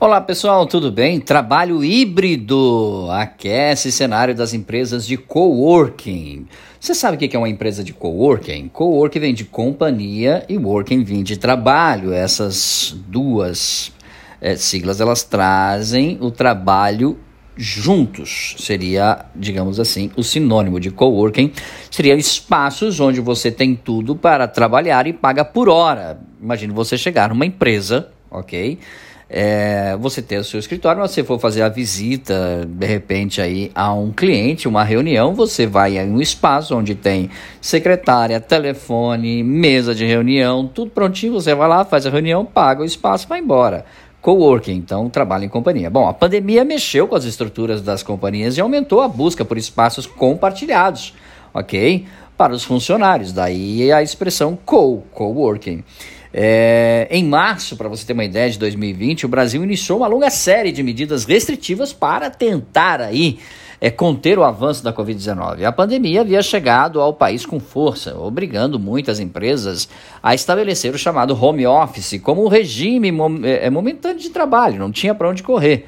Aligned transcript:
Olá 0.00 0.20
pessoal, 0.20 0.66
tudo 0.66 0.90
bem? 0.90 1.20
Trabalho 1.20 1.82
híbrido 1.84 3.06
aquece 3.12 3.92
cenário 3.92 4.34
das 4.34 4.52
empresas 4.52 5.06
de 5.06 5.16
coworking. 5.16 6.46
Você 6.80 6.94
sabe 6.94 7.16
o 7.16 7.18
que 7.18 7.34
é 7.34 7.38
uma 7.38 7.48
empresa 7.48 7.82
de 7.82 7.92
coworking? 7.92 8.68
Coworking 8.68 9.20
vem 9.20 9.32
de 9.32 9.44
companhia 9.44 10.44
e 10.48 10.58
working 10.58 11.04
vem 11.04 11.22
de 11.22 11.36
trabalho. 11.36 12.12
Essas 12.12 12.94
duas 13.06 13.92
é, 14.40 14.56
siglas 14.56 15.00
elas 15.00 15.22
trazem 15.22 16.18
o 16.20 16.30
trabalho 16.30 17.16
juntos. 17.56 18.56
Seria, 18.58 19.24
digamos 19.34 19.78
assim, 19.78 20.10
o 20.16 20.24
sinônimo 20.24 20.80
de 20.80 20.90
coworking. 20.90 21.52
Seria 21.88 22.16
espaços 22.16 22.98
onde 22.98 23.20
você 23.20 23.50
tem 23.50 23.76
tudo 23.76 24.16
para 24.16 24.48
trabalhar 24.48 25.06
e 25.06 25.12
paga 25.12 25.44
por 25.44 25.68
hora. 25.68 26.20
Imagine 26.42 26.72
você 26.72 26.98
chegar 26.98 27.28
numa 27.28 27.46
empresa, 27.46 28.08
ok? 28.28 28.78
É, 29.36 29.96
você 29.96 30.22
ter 30.22 30.38
o 30.38 30.44
seu 30.44 30.60
escritório, 30.60 31.00
mas 31.00 31.10
se 31.10 31.16
você 31.16 31.24
for 31.24 31.40
fazer 31.40 31.62
a 31.62 31.68
visita, 31.68 32.64
de 32.68 32.86
repente, 32.86 33.40
aí 33.40 33.68
a 33.74 33.92
um 33.92 34.12
cliente, 34.12 34.68
uma 34.68 34.84
reunião, 34.84 35.34
você 35.34 35.66
vai 35.66 35.98
em 35.98 36.08
um 36.08 36.20
espaço 36.20 36.76
onde 36.76 36.94
tem 36.94 37.28
secretária, 37.60 38.38
telefone, 38.40 39.42
mesa 39.42 39.92
de 39.92 40.06
reunião, 40.06 40.68
tudo 40.68 40.92
prontinho, 40.92 41.32
você 41.32 41.52
vai 41.52 41.68
lá, 41.68 41.84
faz 41.84 42.06
a 42.06 42.10
reunião, 42.10 42.44
paga 42.44 42.82
o 42.82 42.84
espaço, 42.84 43.26
vai 43.26 43.40
embora. 43.40 43.84
Coworking, 44.22 44.76
então 44.76 45.10
trabalho 45.10 45.42
em 45.42 45.48
companhia. 45.48 45.90
Bom, 45.90 46.06
a 46.06 46.14
pandemia 46.14 46.64
mexeu 46.64 47.08
com 47.08 47.16
as 47.16 47.24
estruturas 47.24 47.82
das 47.82 48.04
companhias 48.04 48.56
e 48.56 48.60
aumentou 48.60 49.02
a 49.02 49.08
busca 49.08 49.44
por 49.44 49.58
espaços 49.58 50.06
compartilhados, 50.06 51.12
ok? 51.52 52.06
Para 52.38 52.54
os 52.54 52.62
funcionários, 52.62 53.32
daí 53.32 53.90
a 53.90 54.00
expressão 54.00 54.56
co, 54.64 55.02
coworking. 55.12 55.82
É, 56.36 57.06
em 57.12 57.24
março, 57.24 57.76
para 57.76 57.88
você 57.88 58.04
ter 58.04 58.12
uma 58.12 58.24
ideia, 58.24 58.50
de 58.50 58.58
2020, 58.58 59.24
o 59.24 59.28
Brasil 59.28 59.62
iniciou 59.62 59.98
uma 59.98 60.08
longa 60.08 60.28
série 60.30 60.72
de 60.72 60.82
medidas 60.82 61.24
restritivas 61.24 61.92
para 61.92 62.28
tentar 62.28 63.00
aí 63.00 63.38
é, 63.80 63.88
conter 63.88 64.36
o 64.36 64.42
avanço 64.42 64.82
da 64.82 64.92
Covid-19. 64.92 65.62
A 65.62 65.70
pandemia 65.70 66.22
havia 66.22 66.42
chegado 66.42 67.00
ao 67.00 67.14
país 67.14 67.46
com 67.46 67.60
força, 67.60 68.18
obrigando 68.18 68.80
muitas 68.80 69.20
empresas 69.20 69.88
a 70.20 70.34
estabelecer 70.34 70.92
o 70.92 70.98
chamado 70.98 71.40
home 71.40 71.68
office 71.68 72.20
como 72.20 72.44
um 72.44 72.48
regime 72.48 73.12
é, 73.44 73.70
momentâneo 73.70 74.18
de 74.18 74.30
trabalho, 74.30 74.80
não 74.80 74.90
tinha 74.90 75.14
para 75.14 75.28
onde 75.28 75.40
correr 75.40 75.86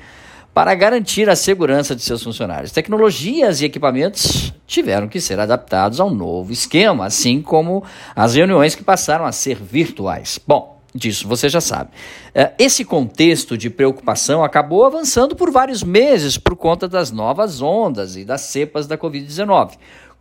para 0.56 0.74
garantir 0.74 1.28
a 1.28 1.36
segurança 1.36 1.94
de 1.94 2.00
seus 2.00 2.22
funcionários. 2.22 2.72
Tecnologias 2.72 3.60
e 3.60 3.66
equipamentos 3.66 4.54
tiveram 4.66 5.06
que 5.06 5.20
ser 5.20 5.38
adaptados 5.38 6.00
ao 6.00 6.08
novo 6.08 6.50
esquema, 6.50 7.04
assim 7.04 7.42
como 7.42 7.84
as 8.14 8.36
reuniões 8.36 8.74
que 8.74 8.82
passaram 8.82 9.26
a 9.26 9.32
ser 9.32 9.56
virtuais. 9.56 10.40
Bom, 10.46 10.80
disso 10.94 11.28
você 11.28 11.50
já 11.50 11.60
sabe. 11.60 11.90
É, 12.34 12.54
esse 12.58 12.86
contexto 12.86 13.54
de 13.54 13.68
preocupação 13.68 14.42
acabou 14.42 14.86
avançando 14.86 15.36
por 15.36 15.50
vários 15.50 15.82
meses 15.82 16.38
por 16.38 16.56
conta 16.56 16.88
das 16.88 17.10
novas 17.10 17.60
ondas 17.60 18.16
e 18.16 18.24
das 18.24 18.40
cepas 18.40 18.86
da 18.86 18.96
Covid-19. 18.96 19.72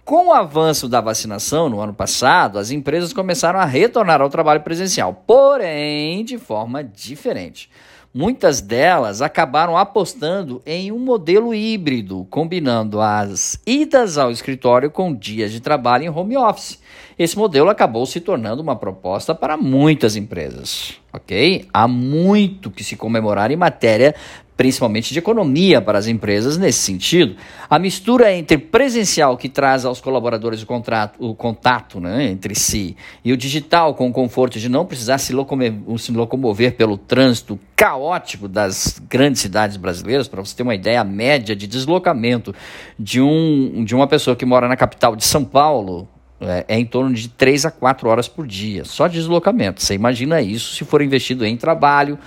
Com 0.03 0.27
o 0.27 0.33
avanço 0.33 0.89
da 0.89 0.99
vacinação 0.99 1.69
no 1.69 1.79
ano 1.79 1.93
passado, 1.93 2.59
as 2.59 2.71
empresas 2.71 3.13
começaram 3.13 3.57
a 3.57 3.63
retornar 3.63 4.21
ao 4.21 4.29
trabalho 4.29 4.59
presencial, 4.59 5.23
porém 5.25 6.25
de 6.25 6.37
forma 6.37 6.83
diferente. 6.83 7.69
Muitas 8.17 8.61
delas 8.61 9.21
acabaram 9.21 9.77
apostando 9.77 10.61
em 10.65 10.89
um 10.89 10.97
modelo 10.97 11.53
híbrido, 11.53 12.25
combinando 12.29 13.01
as 13.01 13.59
idas 13.67 14.17
ao 14.17 14.31
escritório 14.31 14.89
com 14.89 15.13
dias 15.13 15.51
de 15.51 15.59
trabalho 15.59 16.05
em 16.05 16.09
home 16.09 16.37
office. 16.37 16.79
Esse 17.17 17.37
modelo 17.37 17.69
acabou 17.69 18.05
se 18.05 18.19
tornando 18.19 18.61
uma 18.61 18.75
proposta 18.75 19.33
para 19.33 19.55
muitas 19.55 20.17
empresas, 20.17 20.95
ok? 21.13 21.65
Há 21.73 21.87
muito 21.87 22.69
que 22.69 22.83
se 22.83 22.97
comemorar 22.97 23.51
em 23.51 23.55
matéria 23.55 24.13
principalmente 24.57 25.11
de 25.11 25.19
economia 25.19 25.81
para 25.81 25.97
as 25.97 26.07
empresas 26.07 26.57
nesse 26.57 26.79
sentido. 26.79 27.35
A 27.69 27.77
mistura 27.77 28.33
entre 28.33 28.57
presencial, 28.57 29.37
que 29.37 29.49
traz 29.49 29.85
aos 29.85 29.99
colaboradores 29.99 30.61
o, 30.61 30.65
contrato, 30.65 31.17
o 31.19 31.35
contato 31.35 31.99
né, 31.99 32.31
entre 32.31 32.55
si, 32.55 32.95
e 33.23 33.33
o 33.33 33.37
digital, 33.37 33.93
com 33.93 34.07
o 34.07 34.13
conforto 34.13 34.59
de 34.59 34.69
não 34.69 34.85
precisar 34.85 35.17
se 35.17 35.33
locomover, 35.33 35.73
se 35.97 36.11
locomover 36.11 36.75
pelo 36.75 36.97
trânsito 36.97 37.59
caótico 37.75 38.47
das 38.47 39.01
grandes 39.09 39.41
cidades 39.41 39.77
brasileiras, 39.77 40.27
para 40.27 40.43
você 40.43 40.55
ter 40.55 40.63
uma 40.63 40.75
ideia, 40.75 41.01
a 41.01 41.03
média 41.03 41.55
de 41.55 41.67
deslocamento 41.67 42.55
de, 42.97 43.21
um, 43.21 43.83
de 43.83 43.93
uma 43.93 44.07
pessoa 44.07 44.35
que 44.35 44.45
mora 44.45 44.67
na 44.67 44.77
capital 44.77 45.15
de 45.15 45.25
São 45.25 45.43
Paulo 45.43 46.07
é, 46.39 46.65
é, 46.67 46.79
em 46.79 46.85
torno 46.85 47.13
de 47.13 47.29
3 47.29 47.65
a 47.65 47.71
4 47.71 48.09
horas 48.09 48.27
por 48.27 48.45
dia, 48.45 48.83
só 48.83 49.07
de 49.07 49.15
deslocamento. 49.15 49.81
Você 49.81 49.93
imagina 49.93 50.41
isso 50.41 50.75
se 50.75 50.83
for 50.83 51.01
investido 51.01 51.45
em 51.45 51.55
trabalho 51.55 52.19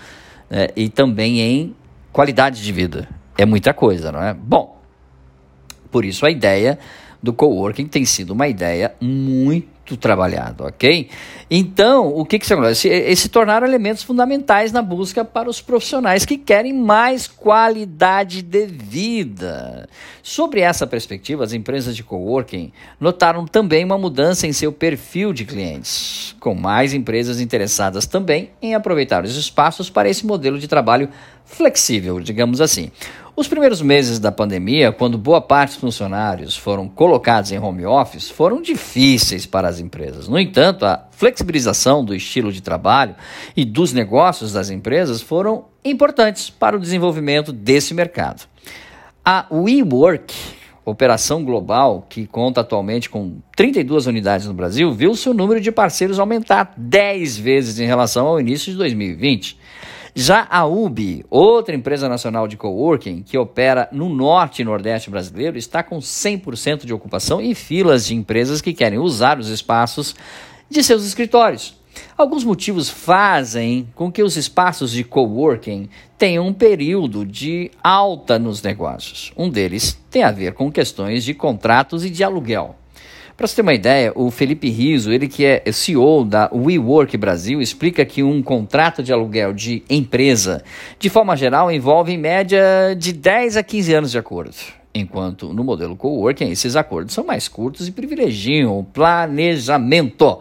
é, 0.51 0.73
e 0.75 0.89
também 0.89 1.41
em 1.41 1.77
qualidade 2.13 2.63
de 2.63 2.73
vida. 2.73 3.09
É 3.37 3.45
muita 3.45 3.73
coisa, 3.75 4.11
não 4.11 4.23
é? 4.23 4.35
Bom, 4.35 4.81
por 5.91 6.05
isso 6.05 6.27
a 6.27 6.31
ideia 6.31 6.79
do 7.23 7.33
coworking 7.33 7.87
tem 7.87 8.05
sido 8.05 8.31
uma 8.31 8.49
ideia 8.49 8.95
muito 9.01 9.78
trabalhada, 9.97 10.65
ok? 10.65 11.09
Então, 11.51 12.09
o 12.09 12.27
que, 12.27 12.39
que? 12.39 12.47
Se, 12.75 13.17
se 13.17 13.29
tornaram 13.29 13.67
elementos 13.67 14.03
fundamentais 14.03 14.71
na 14.71 14.83
busca 14.83 15.25
para 15.25 15.49
os 15.49 15.61
profissionais 15.61 16.27
que 16.27 16.37
querem 16.37 16.73
mais 16.75 17.27
qualidade 17.27 18.43
de 18.43 18.67
vida. 18.67 19.89
Sobre 20.23 20.61
essa 20.61 20.87
perspectiva, 20.87 21.45
as 21.45 21.55
empresas 21.55 21.97
de 21.97 22.03
coworking 22.03 22.71
notaram 23.01 23.47
também 23.47 23.85
uma 23.85 23.97
mudança 23.97 24.47
em 24.47 24.53
seu 24.53 24.71
perfil 24.71 25.33
de 25.33 25.47
clientes, 25.47 26.37
com 26.39 26.55
mais 26.55 26.93
empresas 26.93 27.41
interessadas 27.41 28.07
também 28.07 28.51
em 28.61 28.75
aproveitar 28.75 29.25
os 29.25 29.37
espaços 29.37 29.89
para 29.89 30.09
esse 30.09 30.27
modelo 30.27 30.59
de 30.59 30.69
trabalho 30.69 31.09
flexível, 31.49 32.21
digamos 32.21 32.61
assim. 32.61 32.91
Os 33.35 33.47
primeiros 33.47 33.81
meses 33.81 34.19
da 34.19 34.33
pandemia, 34.33 34.91
quando 34.91 35.17
boa 35.17 35.41
parte 35.41 35.71
dos 35.71 35.81
funcionários 35.81 36.57
foram 36.57 36.89
colocados 36.89 37.53
em 37.53 37.59
home 37.59 37.87
office, 37.87 38.29
foram 38.29 38.61
difíceis 38.61 39.47
para 39.47 39.69
as 39.69 39.79
empresas. 39.79 40.27
No 40.27 40.39
entanto, 40.39 40.85
a 40.85 41.07
flexibilização 41.13 42.05
do 42.05 42.15
estilo 42.15 42.53
de 42.53 42.61
trabalho 42.61 43.15
e 43.57 43.65
dos 43.65 43.93
negócios 43.93 44.53
das 44.53 44.71
empresas 44.71 45.23
foram 45.23 45.67
importantes 45.85 46.51
para 46.51 46.77
o 46.77 46.81
desenvolvimento 46.81 47.53
desse 47.53 47.95
mercado. 47.95 48.45
A 49.25 49.47
WeWork, 49.53 50.35
operação 50.85 51.45
global 51.45 52.07
que 52.09 52.27
conta 52.27 52.63
atualmente 52.63 53.09
com 53.09 53.39
32 53.57 54.07
unidades 54.07 54.47
no 54.47 54.55
Brasil, 54.55 54.93
viu 54.93 55.15
seu 55.15 55.33
número 55.33 55.61
de 55.61 55.71
parceiros 55.71 56.19
aumentar 56.19 56.75
10 56.77 57.37
vezes 57.37 57.79
em 57.79 57.87
relação 57.87 58.27
ao 58.27 58.41
início 58.41 58.73
de 58.73 58.79
2020. 58.79 59.57
Já 60.21 60.49
a 60.51 60.67
UB, 60.67 61.25
outra 61.31 61.77
empresa 61.77 62.09
nacional 62.09 62.49
de 62.49 62.57
coworking 62.57 63.23
que 63.23 63.39
opera 63.39 63.89
no 63.93 64.09
norte 64.09 64.63
e 64.63 64.65
nordeste 64.65 65.09
brasileiro, 65.09 65.57
está 65.57 65.81
com 65.81 66.01
100% 66.01 66.85
de 66.85 66.93
ocupação 66.93 67.41
e 67.41 67.55
filas 67.55 68.05
de 68.05 68.17
empresas 68.17 68.61
que 68.61 68.75
querem 68.75 68.99
usar 68.99 69.39
os 69.39 69.49
espaços 69.49 70.17
de 70.69 70.83
seus 70.83 71.07
escritórios. 71.07 71.79
Alguns 72.17 72.43
motivos 72.43 72.89
fazem 72.91 73.89
com 73.95 74.11
que 74.11 74.25
os 74.25 74.37
espaços 74.37 74.91
de 74.91 75.05
coworking 75.05 75.89
tenham 76.19 76.49
um 76.49 76.53
período 76.53 77.25
de 77.25 77.71
alta 77.81 78.41
nos 78.41 78.61
negócios. 78.61 79.33
Um 79.37 79.49
deles 79.49 79.97
tem 80.11 80.25
a 80.25 80.33
ver 80.33 80.53
com 80.53 80.69
questões 80.69 81.23
de 81.23 81.33
contratos 81.33 82.05
e 82.05 82.11
de 82.11 82.25
aluguel. 82.25 82.75
Para 83.39 83.47
você 83.47 83.55
ter 83.55 83.63
uma 83.63 83.73
ideia, 83.73 84.13
o 84.17 84.33
Felipe 84.33 84.69
Riso, 84.69 85.13
ele 85.13 85.29
que 85.29 85.45
é 85.45 85.63
CEO 85.71 86.25
da 86.25 86.51
WeWork 86.53 87.17
Brasil, 87.17 87.63
explica 87.63 88.05
que 88.05 88.21
um 88.21 88.43
contrato 88.43 89.01
de 89.01 89.13
aluguel 89.13 89.53
de 89.53 89.85
empresa, 89.89 90.65
de 90.99 91.09
forma 91.09 91.37
geral, 91.37 91.71
envolve 91.71 92.13
em 92.13 92.19
média 92.19 92.61
de 92.99 93.13
10 93.13 93.57
a 93.57 93.63
15 93.63 93.95
anos 93.95 94.11
de 94.11 94.19
acordo. 94.19 94.57
Enquanto 94.93 95.55
no 95.55 95.63
modelo 95.63 95.95
coworking, 95.95 96.51
esses 96.51 96.75
acordos 96.75 97.15
são 97.15 97.23
mais 97.23 97.47
curtos 97.47 97.87
e 97.87 97.93
privilegiam 97.93 98.77
o 98.77 98.83
planejamento. 98.83 100.41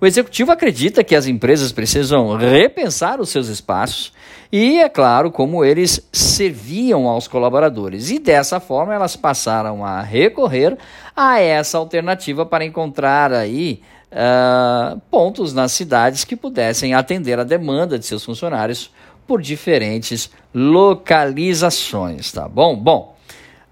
O 0.00 0.06
executivo 0.06 0.52
acredita 0.52 1.02
que 1.02 1.16
as 1.16 1.26
empresas 1.26 1.72
precisam 1.72 2.36
repensar 2.36 3.20
os 3.20 3.30
seus 3.30 3.48
espaços 3.48 4.12
e, 4.52 4.78
é 4.78 4.88
claro, 4.88 5.32
como 5.32 5.64
eles 5.64 6.08
serviam 6.12 7.08
aos 7.08 7.26
colaboradores. 7.26 8.08
E 8.08 8.20
dessa 8.20 8.60
forma 8.60 8.94
elas 8.94 9.16
passaram 9.16 9.84
a 9.84 10.00
recorrer 10.00 10.78
a 11.16 11.40
essa 11.40 11.78
alternativa 11.78 12.46
para 12.46 12.64
encontrar 12.64 13.32
aí 13.32 13.82
uh, 14.12 15.00
pontos 15.10 15.52
nas 15.52 15.72
cidades 15.72 16.22
que 16.22 16.36
pudessem 16.36 16.94
atender 16.94 17.40
a 17.40 17.44
demanda 17.44 17.98
de 17.98 18.06
seus 18.06 18.24
funcionários 18.24 18.92
por 19.26 19.42
diferentes 19.42 20.30
localizações, 20.54 22.30
tá 22.30 22.48
bom? 22.48 22.76
Bom, 22.76 23.16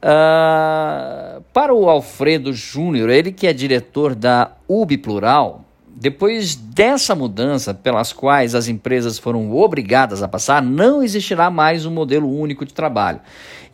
uh, 0.02 1.40
para 1.52 1.72
o 1.72 1.88
Alfredo 1.88 2.52
Júnior, 2.52 3.10
ele 3.10 3.30
que 3.30 3.46
é 3.46 3.52
diretor 3.52 4.14
da 4.14 4.50
UB 4.68 4.98
Plural, 4.98 5.65
depois 5.98 6.54
dessa 6.54 7.14
mudança, 7.14 7.72
pelas 7.72 8.12
quais 8.12 8.54
as 8.54 8.68
empresas 8.68 9.18
foram 9.18 9.50
obrigadas 9.50 10.22
a 10.22 10.28
passar, 10.28 10.62
não 10.62 11.02
existirá 11.02 11.48
mais 11.48 11.86
um 11.86 11.90
modelo 11.90 12.30
único 12.30 12.66
de 12.66 12.74
trabalho. 12.74 13.20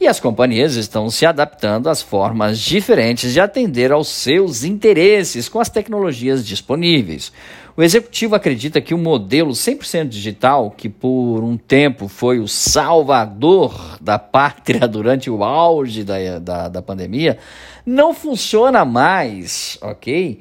E 0.01 0.07
as 0.07 0.21
companhias 0.21 0.77
estão 0.77 1.11
se 1.11 1.27
adaptando 1.27 1.89
às 1.89 2.01
formas 2.01 2.61
diferentes 2.61 3.33
de 3.33 3.41
atender 3.41 3.91
aos 3.91 4.07
seus 4.07 4.63
interesses 4.63 5.49
com 5.49 5.59
as 5.59 5.69
tecnologias 5.69 6.47
disponíveis. 6.47 7.33
O 7.77 7.83
executivo 7.83 8.37
acredita 8.37 8.81
que 8.81 8.95
o 8.95 8.99
modelo 8.99 9.51
100% 9.51 10.09
digital, 10.09 10.71
que 10.71 10.89
por 10.89 11.43
um 11.43 11.57
tempo 11.57 12.07
foi 12.07 12.39
o 12.39 12.47
salvador 12.47 13.99
da 14.01 14.19
pátria 14.19 14.87
durante 14.87 15.29
o 15.29 15.43
auge 15.43 16.05
da, 16.05 16.39
da, 16.39 16.69
da 16.69 16.83
pandemia, 16.83 17.39
não 17.85 18.15
funciona 18.15 18.85
mais, 18.85 19.77
ok? 19.83 20.41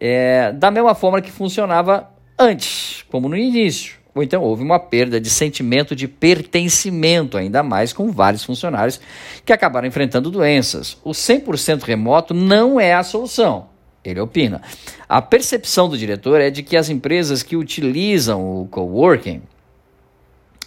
É, 0.00 0.52
da 0.52 0.70
mesma 0.70 0.94
forma 0.94 1.20
que 1.20 1.30
funcionava 1.30 2.10
antes, 2.38 3.04
como 3.10 3.28
no 3.28 3.36
início. 3.36 3.96
Ou 4.14 4.22
então 4.22 4.42
houve 4.42 4.62
uma 4.62 4.78
perda 4.78 5.20
de 5.20 5.28
sentimento 5.28 5.94
de 5.94 6.08
pertencimento, 6.08 7.36
ainda 7.36 7.62
mais 7.62 7.92
com 7.92 8.10
vários 8.10 8.42
funcionários 8.42 8.98
que 9.44 9.52
acabaram 9.52 9.86
enfrentando 9.86 10.30
doenças. 10.30 10.96
O 11.04 11.10
100% 11.10 11.82
remoto 11.82 12.32
não 12.32 12.80
é 12.80 12.94
a 12.94 13.02
solução. 13.02 13.68
Ele 14.02 14.20
opina. 14.20 14.62
A 15.06 15.20
percepção 15.20 15.88
do 15.88 15.98
diretor 15.98 16.40
é 16.40 16.48
de 16.48 16.62
que 16.62 16.76
as 16.76 16.88
empresas 16.88 17.42
que 17.42 17.56
utilizam 17.56 18.62
o 18.62 18.66
coworking 18.68 19.42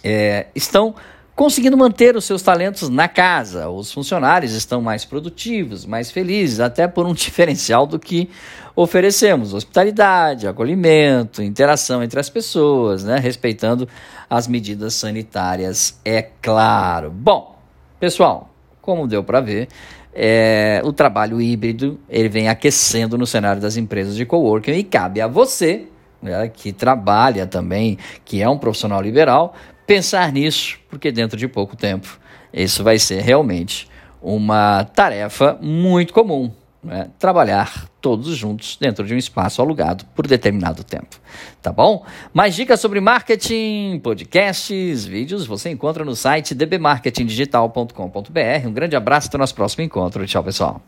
é, 0.04 0.46
estão 0.54 0.94
conseguindo 1.40 1.74
manter 1.74 2.16
os 2.16 2.26
seus 2.26 2.42
talentos 2.42 2.90
na 2.90 3.08
casa. 3.08 3.70
Os 3.70 3.90
funcionários 3.90 4.52
estão 4.52 4.82
mais 4.82 5.06
produtivos, 5.06 5.86
mais 5.86 6.10
felizes, 6.10 6.60
até 6.60 6.86
por 6.86 7.06
um 7.06 7.14
diferencial 7.16 7.86
do 7.86 7.98
que 7.98 8.28
oferecemos: 8.76 9.54
hospitalidade, 9.54 10.46
acolhimento, 10.46 11.42
interação 11.42 12.02
entre 12.02 12.20
as 12.20 12.28
pessoas, 12.28 13.04
né? 13.04 13.18
respeitando 13.18 13.88
as 14.28 14.46
medidas 14.46 14.92
sanitárias, 14.92 15.98
é 16.04 16.20
claro. 16.20 17.10
Bom, 17.10 17.56
pessoal, 17.98 18.50
como 18.82 19.06
deu 19.06 19.24
para 19.24 19.40
ver, 19.40 19.68
é, 20.12 20.82
o 20.84 20.92
trabalho 20.92 21.40
híbrido 21.40 21.98
ele 22.06 22.28
vem 22.28 22.50
aquecendo 22.50 23.16
no 23.16 23.26
cenário 23.26 23.62
das 23.62 23.78
empresas 23.78 24.14
de 24.14 24.26
coworking 24.26 24.72
e 24.72 24.84
cabe 24.84 25.22
a 25.22 25.26
você, 25.26 25.86
né, 26.22 26.48
que 26.48 26.70
trabalha 26.70 27.46
também, 27.46 27.96
que 28.26 28.42
é 28.42 28.48
um 28.48 28.58
profissional 28.58 29.00
liberal, 29.00 29.54
pensar 29.86 30.32
nisso, 30.32 30.78
porque 30.88 31.10
dentro 31.10 31.36
de 31.36 31.48
pouco 31.48 31.76
tempo 31.76 32.18
isso 32.52 32.82
vai 32.82 32.98
ser 32.98 33.22
realmente 33.22 33.88
uma 34.22 34.84
tarefa 34.84 35.58
muito 35.60 36.12
comum 36.12 36.52
né, 36.82 37.10
trabalhar 37.18 37.88
todos 38.00 38.34
juntos 38.36 38.78
dentro 38.80 39.06
de 39.06 39.14
um 39.14 39.18
espaço 39.18 39.60
alugado 39.60 40.04
por 40.14 40.26
determinado 40.26 40.82
tempo. 40.82 41.20
Tá 41.60 41.70
bom? 41.70 42.06
Mais 42.32 42.54
dicas 42.54 42.80
sobre 42.80 43.00
marketing, 43.00 44.00
podcasts, 44.02 45.04
vídeos 45.04 45.46
você 45.46 45.68
encontra 45.70 46.04
no 46.04 46.16
site 46.16 46.54
dbmarketingdigital.com.br. 46.54 48.66
Um 48.66 48.72
grande 48.72 48.96
abraço 48.96 49.28
até 49.28 49.36
o 49.36 49.40
nosso 49.40 49.54
próximo 49.54 49.84
encontro. 49.84 50.26
Tchau, 50.26 50.42
pessoal. 50.42 50.80